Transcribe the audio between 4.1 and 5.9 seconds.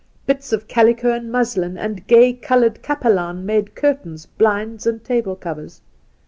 blinds, and table covers.